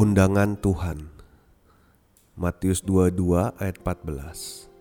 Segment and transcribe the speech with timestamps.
[0.00, 1.12] Undangan Tuhan.
[2.32, 4.72] Matius 22 ayat 14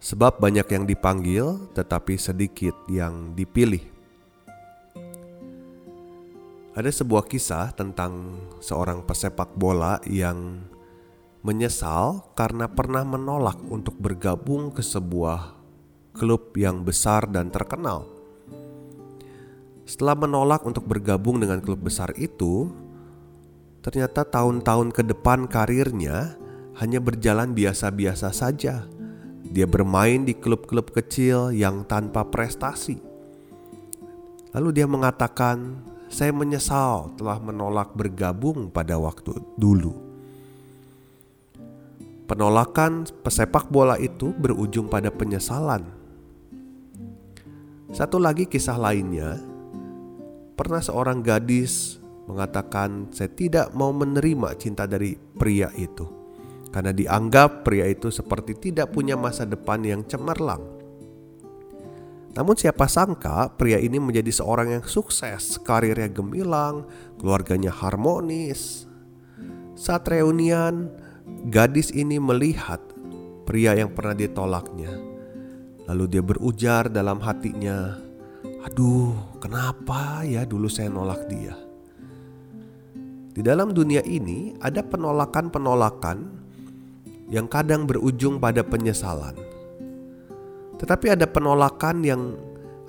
[0.00, 3.84] Sebab banyak yang dipanggil tetapi sedikit yang dipilih.
[6.72, 10.64] Ada sebuah kisah tentang seorang pesepak bola yang
[11.44, 15.60] menyesal karena pernah menolak untuk bergabung ke sebuah
[16.16, 18.08] klub yang besar dan terkenal.
[19.84, 22.87] Setelah menolak untuk bergabung dengan klub besar itu,
[23.82, 26.34] ternyata tahun-tahun ke depan karirnya
[26.78, 28.86] hanya berjalan biasa-biasa saja.
[29.48, 33.00] Dia bermain di klub-klub kecil yang tanpa prestasi.
[34.54, 39.94] Lalu dia mengatakan, "Saya menyesal telah menolak bergabung pada waktu dulu."
[42.28, 45.80] Penolakan pesepak bola itu berujung pada penyesalan.
[47.88, 49.40] Satu lagi kisah lainnya,
[50.52, 51.96] pernah seorang gadis
[52.28, 56.04] mengatakan, "Saya tidak mau menerima cinta dari pria itu
[56.68, 60.60] karena dianggap pria itu seperti tidak punya masa depan yang cemerlang."
[62.36, 66.86] Namun, siapa sangka pria ini menjadi seorang yang sukses, karirnya gemilang,
[67.18, 68.86] keluarganya harmonis.
[69.74, 70.92] Saat reunian,
[71.48, 72.80] Gadis ini melihat
[73.44, 74.90] pria yang pernah ditolaknya.
[75.88, 77.96] Lalu dia berujar dalam hatinya,
[78.64, 81.67] "Aduh, kenapa ya dulu saya nolak dia?"
[83.38, 86.26] Di dalam dunia ini ada penolakan-penolakan
[87.30, 89.38] yang kadang berujung pada penyesalan.
[90.82, 92.34] Tetapi ada penolakan yang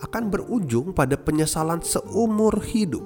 [0.02, 3.06] akan berujung pada penyesalan seumur hidup,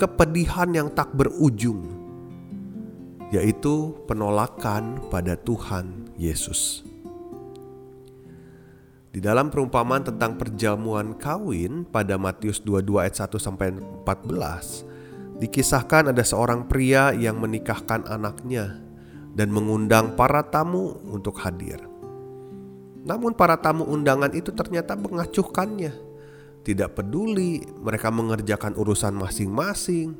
[0.00, 1.92] kepedihan yang tak berujung
[3.28, 6.88] yaitu penolakan pada Tuhan Yesus.
[9.12, 14.95] Di dalam perumpamaan tentang perjamuan kawin pada Matius 22 ayat 1 sampai 14,
[15.36, 18.80] dikisahkan ada seorang pria yang menikahkan anaknya
[19.36, 21.80] dan mengundang para tamu untuk hadir.
[23.06, 25.92] Namun para tamu undangan itu ternyata mengacuhkannya.
[26.66, 30.18] Tidak peduli mereka mengerjakan urusan masing-masing,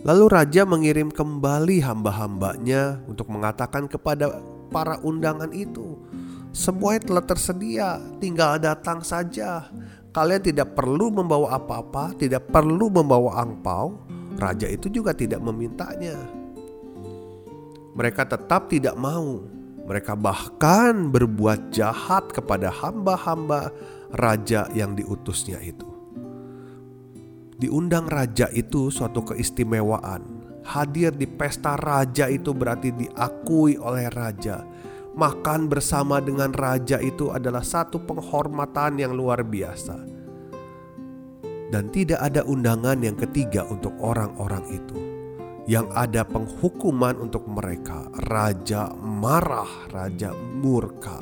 [0.00, 4.32] Lalu raja mengirim kembali hamba-hambanya untuk mengatakan kepada
[4.72, 6.00] para undangan itu,
[6.56, 9.68] "Semuanya telah tersedia, tinggal datang saja.
[10.10, 13.94] Kalian tidak perlu membawa apa-apa, tidak perlu membawa angpau."
[14.40, 16.16] Raja itu juga tidak memintanya.
[17.92, 19.42] Mereka tetap tidak mau.
[19.84, 23.74] Mereka bahkan berbuat jahat kepada hamba-hamba
[24.14, 25.86] raja yang diutusnya itu.
[27.60, 30.40] Diundang raja itu suatu keistimewaan.
[30.64, 34.62] Hadir di pesta raja itu berarti diakui oleh raja.
[35.20, 40.00] Makan bersama dengan raja itu adalah satu penghormatan yang luar biasa.
[41.68, 44.96] Dan tidak ada undangan yang ketiga untuk orang-orang itu.
[45.68, 48.08] Yang ada penghukuman untuk mereka.
[48.32, 51.20] Raja marah, raja murka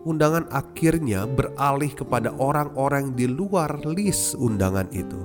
[0.00, 5.20] undangan akhirnya beralih kepada orang-orang di luar list undangan itu.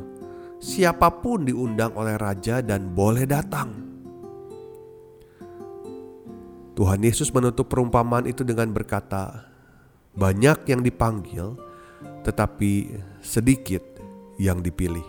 [0.60, 3.85] Siapa pun diundang oleh raja dan boleh datang.
[6.76, 9.48] Tuhan Yesus menutup perumpamaan itu dengan berkata,
[10.12, 11.56] "Banyak yang dipanggil,
[12.28, 13.82] tetapi sedikit
[14.36, 15.08] yang dipilih."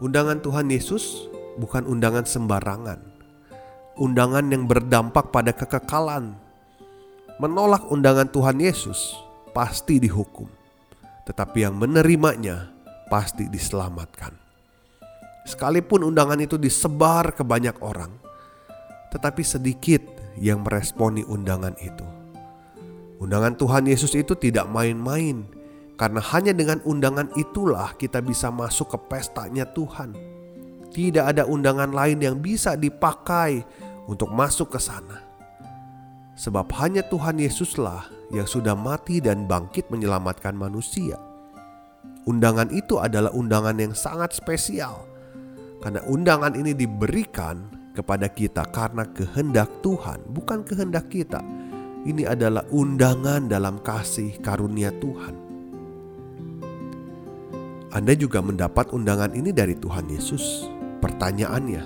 [0.00, 1.28] Undangan Tuhan Yesus
[1.60, 3.04] bukan undangan sembarangan,
[4.00, 6.48] undangan yang berdampak pada kekekalan
[7.38, 9.14] menolak undangan Tuhan Yesus
[9.52, 10.48] pasti dihukum,
[11.28, 12.72] tetapi yang menerimanya
[13.12, 14.34] pasti diselamatkan.
[15.46, 18.27] Sekalipun undangan itu disebar ke banyak orang,
[19.12, 20.00] tetapi sedikit
[20.38, 22.06] yang meresponi undangan itu.
[23.18, 25.48] Undangan Tuhan Yesus itu tidak main-main,
[25.98, 30.14] karena hanya dengan undangan itulah kita bisa masuk ke pestanya Tuhan.
[30.94, 33.66] Tidak ada undangan lain yang bisa dipakai
[34.06, 35.28] untuk masuk ke sana
[36.38, 41.18] sebab hanya Tuhan Yesuslah yang sudah mati dan bangkit menyelamatkan manusia.
[42.30, 45.02] Undangan itu adalah undangan yang sangat spesial,
[45.82, 47.66] karena undangan ini diberikan
[47.98, 51.42] kepada kita karena kehendak Tuhan, bukan kehendak kita.
[52.06, 55.34] Ini adalah undangan dalam kasih karunia Tuhan.
[57.90, 60.70] Anda juga mendapat undangan ini dari Tuhan Yesus.
[61.02, 61.82] Pertanyaannya,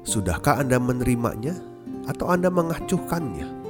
[0.00, 1.60] sudahkah Anda menerimanya
[2.08, 3.60] atau Anda mengacuhkannya?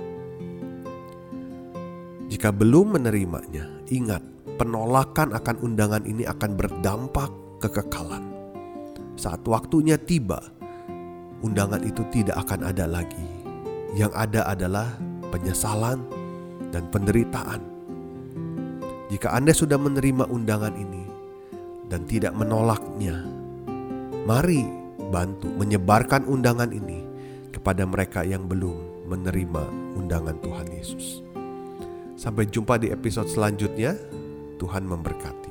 [2.31, 4.23] Jika belum menerimanya, ingat,
[4.63, 8.23] penolakan akan undangan ini akan berdampak kekekalan.
[9.19, 10.58] Saat waktunya tiba,
[11.43, 13.29] undangan itu tidak akan ada lagi.
[13.97, 14.89] Yang ada adalah
[15.33, 16.05] penyesalan
[16.71, 17.61] dan penderitaan.
[19.09, 21.09] Jika Anda sudah menerima undangan ini
[21.89, 23.25] dan tidak menolaknya,
[24.29, 24.69] mari
[25.09, 27.01] bantu menyebarkan undangan ini
[27.49, 31.25] kepada mereka yang belum menerima undangan Tuhan Yesus.
[32.21, 33.97] Sampai jumpa di episode selanjutnya.
[34.59, 35.48] Tuhan memberkati.